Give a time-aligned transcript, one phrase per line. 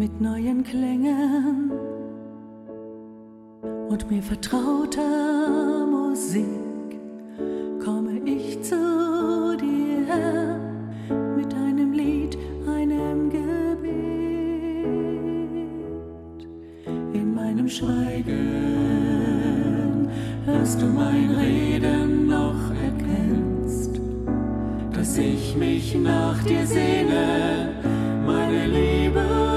[0.00, 1.70] mit neuen Klängen
[3.90, 6.69] und mir vertrauter Musik.
[17.70, 18.88] Schweigen
[20.44, 24.00] hörst du mein Reden noch erkennst,
[24.92, 27.68] dass ich mich nach dir sehne,
[28.26, 29.49] meine Liebe.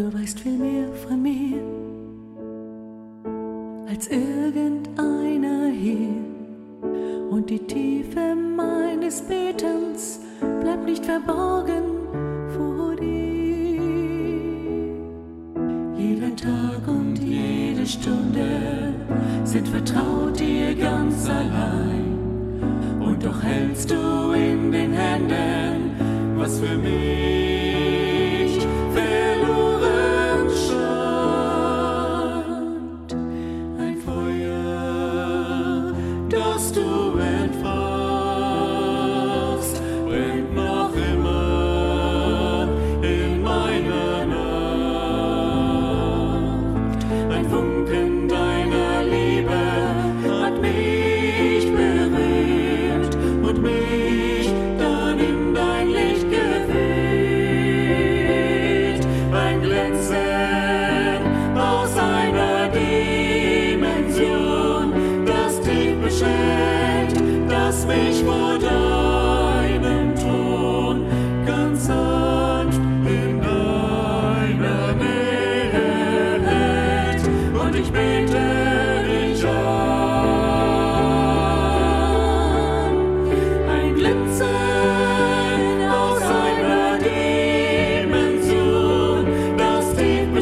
[0.00, 1.60] Du weißt viel mehr von mir
[3.86, 6.08] als irgendeiner hier.
[7.30, 10.20] Und die Tiefe meines Betens
[10.62, 11.84] bleibt nicht verborgen
[12.56, 13.76] vor dir.
[15.98, 18.94] Jeden Tag und jede Stunde
[19.44, 22.16] sind vertraut dir ganz allein.
[23.04, 24.09] Und doch hältst du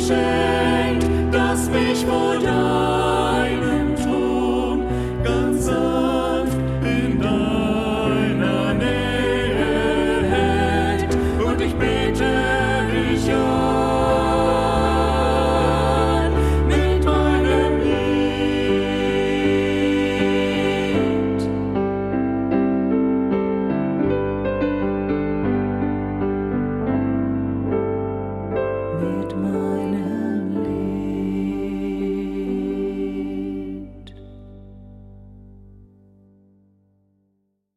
[0.08, 0.37] say.